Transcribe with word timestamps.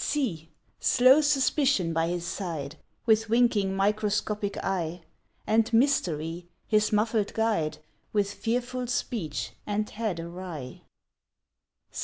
See! 0.03 0.49
slow 0.79 1.21
Suspicion 1.21 1.93
by 1.93 2.07
his 2.07 2.25
side, 2.25 2.75
With 3.05 3.29
winking, 3.29 3.75
microscopic 3.75 4.57
eye! 4.63 5.03
And 5.45 5.71
Mystery, 5.71 6.47
his 6.65 6.91
muffled 6.91 7.35
guide, 7.35 7.77
With 8.11 8.33
fearful 8.33 8.87
speech, 8.87 9.51
and 9.67 9.87
head 9.87 10.19
awry. 10.19 10.81